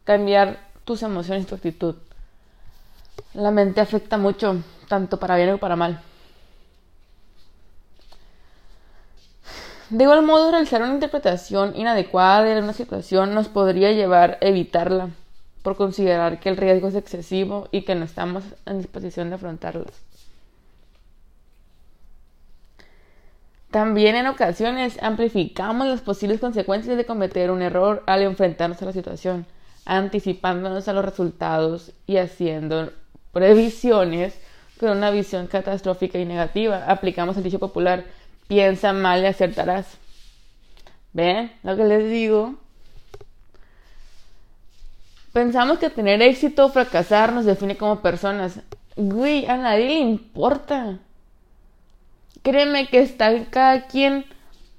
[0.04, 1.98] cambiar tus emociones tu actitud.
[3.36, 6.02] La mente afecta mucho tanto para bien o para mal.
[9.92, 15.12] De igual modo, realizar una interpretación inadecuada de una situación nos podría llevar a evitarla,
[15.62, 20.11] por considerar que el riesgo es excesivo y que no estamos en disposición de afrontarlas.
[23.72, 28.92] También en ocasiones amplificamos las posibles consecuencias de cometer un error al enfrentarnos a la
[28.92, 29.46] situación,
[29.86, 32.92] anticipándonos a los resultados y haciendo
[33.32, 34.38] previsiones
[34.78, 36.84] con una visión catastrófica y negativa.
[36.86, 38.04] Aplicamos el dicho popular,
[38.50, 39.98] piensa mal y acertarás.
[41.14, 42.56] ¿Ven lo que les digo?
[45.32, 48.60] Pensamos que tener éxito o fracasar nos define como personas.
[48.98, 51.00] Güey, a nadie le importa.
[52.44, 54.26] Créeme que está cada quien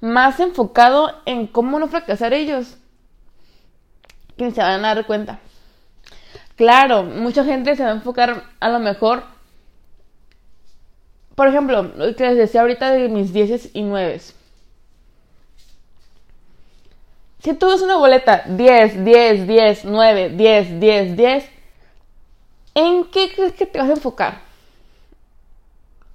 [0.01, 2.77] más enfocado en cómo no fracasar ellos.
[4.37, 5.39] Que se van a dar cuenta.
[6.57, 9.25] Claro, mucha gente se va a enfocar a lo mejor.
[11.35, 14.21] Por ejemplo, lo que les decía ahorita de mis 10 y 9.
[17.43, 21.45] Si tú ves una boleta 10, 10, 10, 9, 10, 10, 10,
[22.75, 24.52] ¿en qué crees que te vas a enfocar?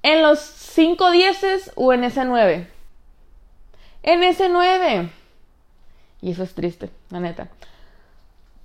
[0.08, 2.66] ¿En los 5 dieces o en ese 9?
[4.04, 5.10] En ese 9.
[6.22, 7.50] Y eso es triste, la neta.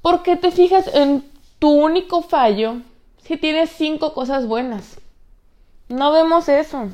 [0.02, 1.28] ¿Por qué te fijas en
[1.58, 2.76] tu único fallo
[3.24, 5.00] si tienes 5 cosas buenas?
[5.88, 6.90] No vemos eso.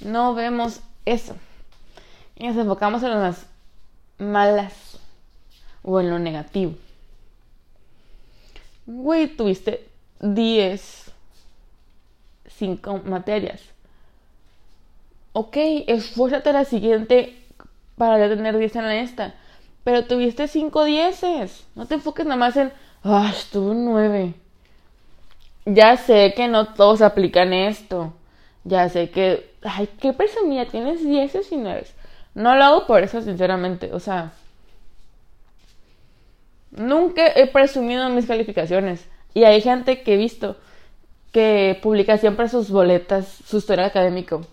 [0.00, 1.36] No vemos eso.
[2.36, 3.44] Y nos enfocamos en las
[4.16, 4.98] malas
[5.82, 6.72] o en lo negativo.
[8.86, 9.86] Güey, tuviste
[10.20, 11.07] 10,
[12.58, 13.62] 5 materias.
[15.32, 17.36] Ok, esfuérzate la siguiente
[17.96, 19.34] para ya tener 10 en esta.
[19.84, 21.66] Pero tuviste 5 dieces.
[21.74, 22.72] No te enfoques nada más en,
[23.04, 24.34] ah, estuvo 9.
[25.66, 28.14] Ya sé que no todos aplican esto.
[28.64, 31.86] Ya sé que, ay, qué presumida, tienes 10 y 9.
[32.34, 33.92] No lo hago por eso, sinceramente.
[33.92, 34.32] O sea,
[36.70, 39.08] nunca he presumido mis calificaciones.
[39.34, 40.56] Y hay gente que he visto
[41.32, 44.46] que publica siempre sus boletas, su historia académico.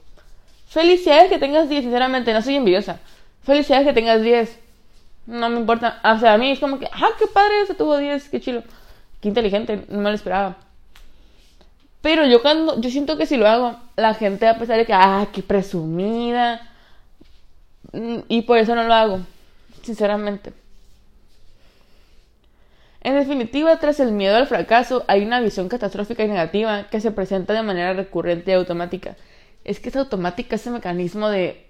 [0.67, 2.99] Felicidades que tengas 10, sinceramente, no soy envidiosa.
[3.43, 4.59] Felicidades que tengas 10.
[5.27, 5.99] No me importa.
[6.03, 8.63] O sea, a mí es como que, ah, qué padre, se tuvo 10, qué chilo.
[9.21, 10.57] Qué inteligente, no me lo esperaba.
[12.01, 14.93] Pero yo cuando, yo siento que si lo hago, la gente a pesar de que,
[14.93, 16.69] ah, qué presumida
[17.95, 19.19] Mm, y por eso no lo hago,
[19.83, 20.53] sinceramente.
[23.05, 27.11] En definitiva, tras el miedo al fracaso, hay una visión catastrófica y negativa que se
[27.11, 29.15] presenta de manera recurrente y automática.
[29.63, 31.67] Es que es automática ese mecanismo de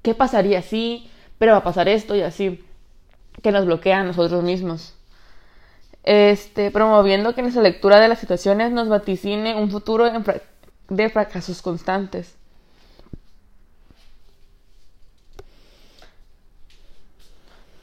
[0.00, 1.10] ¿qué pasaría si?
[1.36, 2.64] Pero va a pasar esto y así,
[3.42, 4.94] que nos bloquea a nosotros mismos.
[6.02, 10.10] Este, promoviendo que nuestra lectura de las situaciones nos vaticine un futuro
[10.88, 12.36] de fracasos constantes.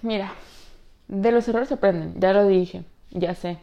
[0.01, 0.33] Mira,
[1.07, 3.57] de los errores se aprenden, ya lo dije, ya sé.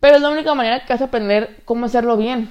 [0.00, 2.50] Pero es la única manera que vas a aprender cómo hacerlo bien.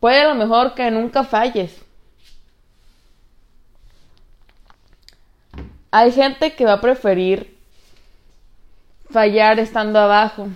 [0.00, 1.80] Puede a lo mejor que nunca falles.
[5.90, 7.56] Hay gente que va a preferir
[9.10, 10.48] fallar estando abajo.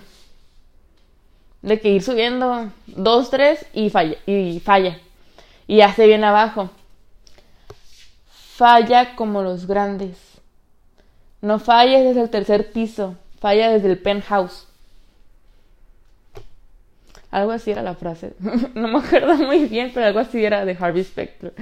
[1.61, 4.17] De que ir subiendo dos, tres y falla.
[4.27, 4.99] Y falla.
[5.65, 6.69] Y hace bien abajo.
[8.59, 10.17] Falla como los grandes.
[11.39, 14.67] No falles desde el tercer piso, falla desde el penthouse.
[17.31, 18.33] Algo así era la frase.
[18.75, 21.53] no me acuerdo muy bien, pero algo así era de Harvey Specter.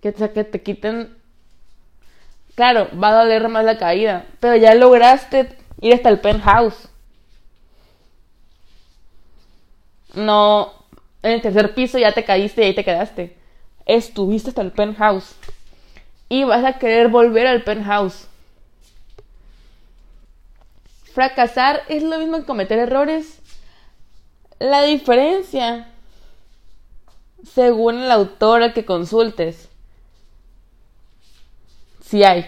[0.00, 1.14] Que, que te quiten.
[2.54, 6.88] Claro, va a doler más la caída, pero ya lograste ir hasta el penthouse.
[10.14, 10.72] No,
[11.22, 13.42] en el tercer piso ya te caíste y ahí te quedaste
[13.86, 15.34] estuviste hasta el penthouse
[16.32, 18.26] y vas a querer volver al penthouse.
[21.12, 23.38] Fracasar es lo mismo que cometer errores.
[24.58, 25.90] La diferencia,
[27.44, 29.68] según el autor al que consultes,
[32.02, 32.46] si hay.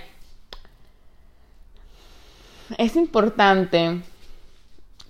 [2.78, 4.00] Es importante.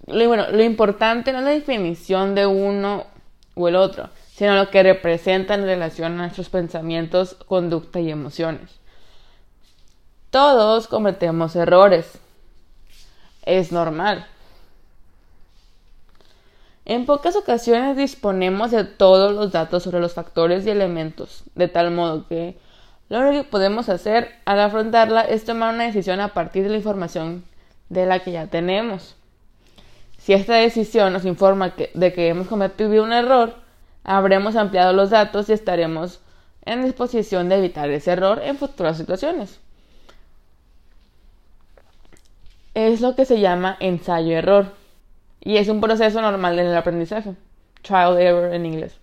[0.04, 3.06] Bueno, lo importante no es la definición de uno
[3.54, 8.80] o el otro, sino lo que representa en relación a nuestros pensamientos, conducta y emociones.
[10.30, 12.18] Todos cometemos errores.
[13.46, 14.26] Es normal.
[16.84, 21.92] En pocas ocasiones disponemos de todos los datos sobre los factores y elementos, de tal
[21.92, 22.58] modo que
[23.08, 26.78] lo único que podemos hacer al afrontarla es tomar una decisión a partir de la
[26.78, 27.44] información
[27.88, 29.14] de la que ya tenemos.
[30.18, 33.62] Si esta decisión nos informa de que hemos cometido un error,
[34.04, 36.20] habremos ampliado los datos y estaremos
[36.64, 39.58] en disposición de evitar ese error en futuras situaciones.
[42.74, 44.72] Es lo que se llama ensayo-error
[45.40, 47.34] y es un proceso normal en el aprendizaje.
[47.82, 48.96] trial error en inglés.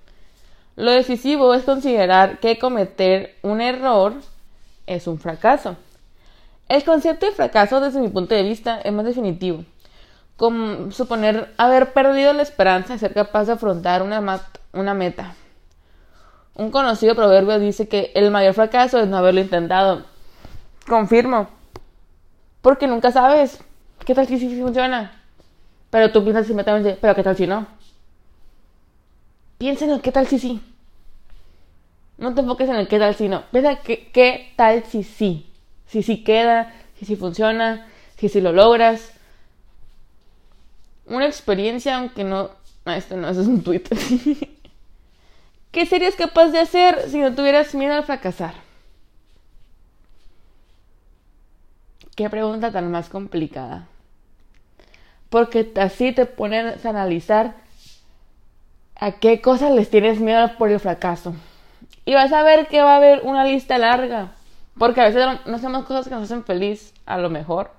[0.76, 4.14] Lo decisivo es considerar que cometer un error
[4.88, 5.76] es un fracaso.
[6.68, 9.66] El concepto de fracaso desde mi punto de vista es más definitivo,
[10.92, 15.36] suponer haber perdido la esperanza de ser capaz de afrontar una, meta.
[16.56, 20.04] Un conocido proverbio dice que el mayor fracaso es no haberlo intentado.
[20.88, 21.48] Confirmo.
[22.62, 23.64] Porque nunca sabes
[24.06, 25.12] qué tal si sí funciona.
[25.92, 27.68] Pero tú piensas inmediatamente, pero qué tal si no.
[29.58, 30.62] Piensa en el qué tal si sí.
[32.18, 33.44] No te enfoques en el qué tal si no.
[33.52, 35.52] Piensa que, qué tal si sí.
[35.86, 37.88] Si sí queda, si sí funciona,
[38.18, 39.20] si sí lo logras.
[41.06, 42.52] Una experiencia, aunque no.
[42.86, 43.84] Ah, esto no, eso es un tweet.
[45.72, 48.54] ¿Qué serías capaz de hacer si no tuvieras miedo a fracasar?
[52.16, 53.88] Qué pregunta tan más complicada.
[55.30, 57.56] Porque así te pones a analizar
[58.95, 61.34] a qué cosas les tienes miedo por el fracaso.
[62.06, 64.34] Y vas a ver que va a haber una lista larga.
[64.78, 67.72] Porque a veces no hacemos cosas que nos hacen feliz, a lo mejor.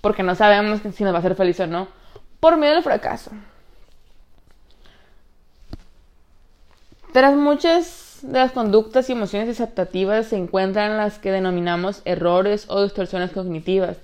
[0.00, 1.88] Porque no sabemos si nos va a hacer feliz o no.
[2.40, 3.32] Por miedo al fracaso.
[7.12, 12.82] Tras muchas de las conductas y emociones desadaptativas se encuentran las que denominamos errores o
[12.82, 13.96] distorsiones cognitivas.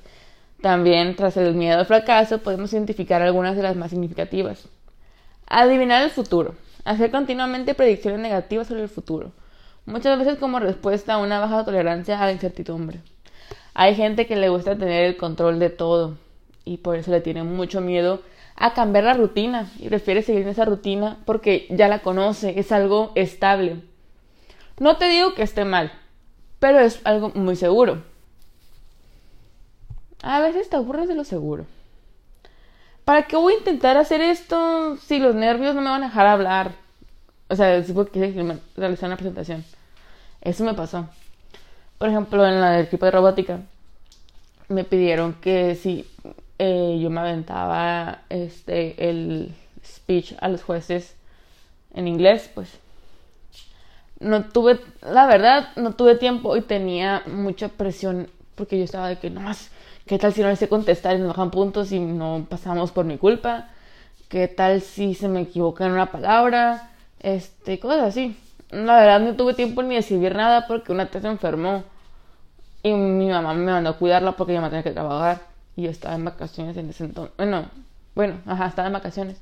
[0.63, 4.67] También, tras el miedo al fracaso, podemos identificar algunas de las más significativas.
[5.47, 6.55] Adivinar el futuro.
[6.85, 9.33] Hacer continuamente predicciones negativas sobre el futuro.
[9.87, 13.01] Muchas veces como respuesta a una baja tolerancia a la incertidumbre.
[13.75, 16.17] Hay gente que le gusta tener el control de todo
[16.65, 18.23] y por eso le tiene mucho miedo
[18.57, 22.73] a cambiar la rutina y prefiere seguir en esa rutina porque ya la conoce, es
[22.73, 23.83] algo estable.
[24.79, 25.93] No te digo que esté mal,
[26.59, 28.03] pero es algo muy seguro.
[30.23, 31.67] A veces te aburres de lo seguro.
[33.05, 36.27] ¿Para qué voy a intentar hacer esto si los nervios no me van a dejar
[36.27, 36.73] hablar?
[37.49, 38.33] O sea, si porque
[38.77, 39.65] realizar una presentación.
[40.41, 41.07] Eso me pasó.
[41.99, 43.61] Por ejemplo, en la equipo de robótica
[44.69, 46.07] me pidieron que si
[46.59, 51.17] eh, yo me aventaba este, el speech a los jueces
[51.95, 52.79] en inglés, pues
[54.21, 59.19] no tuve, la verdad, no tuve tiempo y tenía mucha presión porque yo estaba de
[59.19, 59.71] que nomás,
[60.07, 63.05] ¿qué tal si no les sé contestar y nos bajan puntos y no pasamos por
[63.05, 63.69] mi culpa?
[64.29, 66.91] ¿Qué tal si se me equivoca en una palabra?
[67.21, 68.37] Este, cosas así.
[68.71, 71.85] La verdad no tuve tiempo ni de escribir nada porque una tía se enfermó
[72.83, 75.91] y mi mamá me mandó a cuidarla porque yo me tenía que trabajar y yo
[75.91, 77.35] estaba en vacaciones en ese entonces.
[77.37, 77.69] Bueno,
[78.15, 79.39] bueno, ajá, estaba en vacaciones.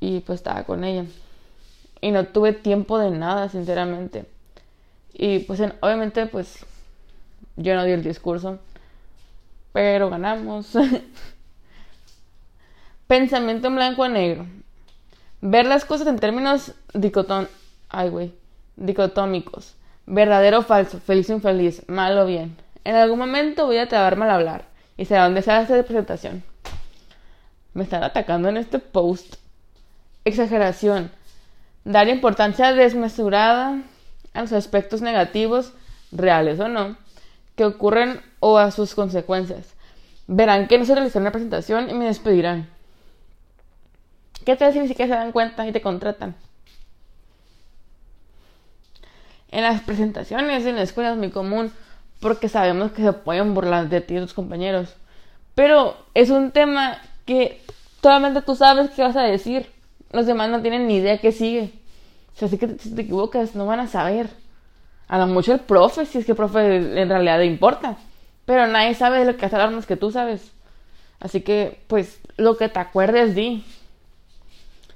[0.00, 1.04] Y pues estaba con ella.
[2.00, 4.26] Y no tuve tiempo de nada, sinceramente.
[5.12, 6.64] Y pues obviamente pues
[7.56, 8.58] yo no di el discurso.
[9.72, 10.72] Pero ganamos.
[13.06, 14.46] Pensamiento en blanco o negro.
[15.40, 17.48] Ver las cosas en términos dicotón...
[17.88, 18.34] Ay, güey.
[18.76, 19.74] dicotómicos.
[20.06, 22.56] Verdadero o falso, feliz o infeliz, mal o bien.
[22.84, 24.69] En algún momento voy a trabar mal hablar
[25.00, 26.42] y será un desastre de presentación.
[27.72, 29.36] Me están atacando en este post.
[30.26, 31.10] Exageración.
[31.84, 33.80] Dar importancia desmesurada
[34.34, 35.72] a los aspectos negativos,
[36.12, 36.98] reales o no,
[37.56, 39.72] que ocurren o a sus consecuencias.
[40.26, 42.68] Verán que no se realizó una presentación y me despedirán.
[44.44, 46.36] ¿Qué tal si ni siquiera se dan cuenta y te contratan?
[49.50, 51.72] En las presentaciones en la escuela es muy común
[52.20, 54.94] porque sabemos que se pueden burlar de ti y tus compañeros.
[55.54, 57.60] Pero es un tema que
[58.02, 59.70] solamente tú sabes qué vas a decir.
[60.12, 61.72] Los demás no tienen ni idea qué sigue.
[62.34, 64.28] O sea, si que si te equivocas, no van a saber.
[65.08, 67.96] A lo mucho el profe, si es que el profe en realidad le importa.
[68.44, 70.52] Pero nadie sabe de lo que hace más que tú sabes.
[71.20, 73.64] Así que, pues, lo que te acuerdes, di.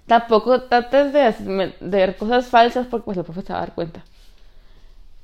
[0.07, 4.05] Tampoco trates de, de cosas falsas porque pues el profe se va a dar cuenta.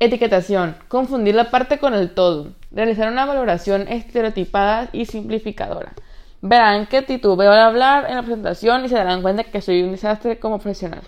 [0.03, 0.77] Etiquetación.
[0.89, 2.55] Confundir la parte con el todo.
[2.71, 5.93] Realizar una valoración estereotipada y simplificadora.
[6.41, 9.93] Verán que titubeo al hablar en la presentación y se darán cuenta que soy un
[9.93, 11.03] desastre como profesional.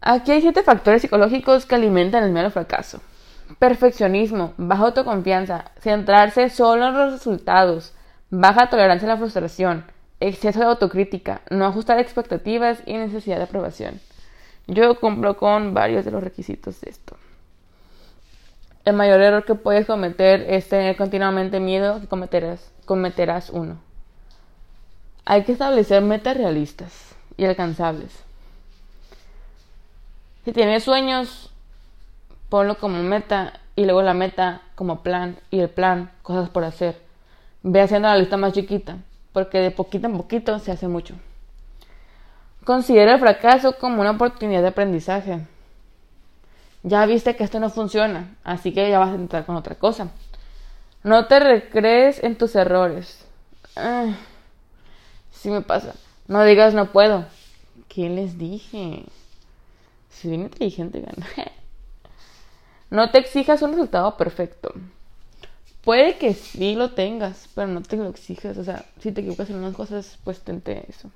[0.00, 3.02] Aquí hay siete factores psicológicos que alimentan el al fracaso.
[3.58, 7.92] Perfeccionismo, baja autoconfianza, centrarse solo en los resultados,
[8.30, 9.84] baja tolerancia a la frustración,
[10.18, 14.00] exceso de autocrítica, no ajustar expectativas y necesidad de aprobación.
[14.70, 17.16] Yo cumplo con varios de los requisitos de esto.
[18.84, 23.78] El mayor error que puedes cometer es tener continuamente miedo que cometerás, cometerás uno.
[25.24, 28.12] Hay que establecer metas realistas y alcanzables.
[30.44, 31.50] Si tienes sueños,
[32.48, 36.96] ponlo como meta y luego la meta como plan y el plan, cosas por hacer.
[37.64, 38.98] Ve haciendo la lista más chiquita,
[39.32, 41.16] porque de poquito en poquito se hace mucho.
[42.70, 45.40] Considera el fracaso como una oportunidad de aprendizaje.
[46.84, 50.12] Ya viste que esto no funciona, así que ya vas a intentar con otra cosa.
[51.02, 53.26] No te recrees en tus errores.
[53.74, 55.96] Si sí me pasa.
[56.28, 57.24] No digas no puedo.
[57.88, 59.04] ¿Qué les dije?
[60.08, 61.26] Si bien inteligente, gana.
[62.88, 64.72] No te exijas un resultado perfecto.
[65.82, 68.56] Puede que sí lo tengas, pero no te lo exijas.
[68.58, 71.10] O sea, si te equivocas en unas cosas, pues tente eso.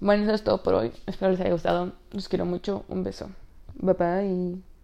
[0.00, 0.92] Bueno, eso es todo por hoy.
[1.06, 1.92] Espero les haya gustado.
[2.12, 2.84] Los quiero mucho.
[2.88, 3.30] Un beso.
[3.74, 4.75] Bye bye.